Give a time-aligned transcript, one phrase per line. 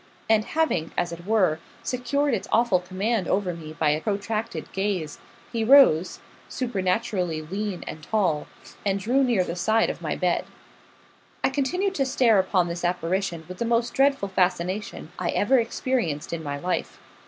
[0.27, 5.19] And having, as it were, secured its awful command over me by a protracted gaze,
[5.53, 6.17] he rose,
[6.49, 8.47] supernaturally lean and tall,
[8.83, 10.45] and drew near the side of my bed.
[11.43, 16.33] I continued to stare upon this apparition with the most dreadful fascination I ever experienced
[16.33, 16.99] in my life.